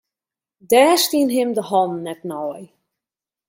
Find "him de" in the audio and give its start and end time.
1.35-1.63